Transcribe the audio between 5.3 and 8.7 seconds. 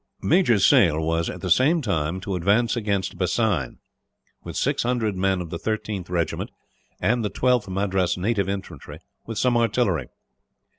of the 13th Regiment, and the 12th Madras Native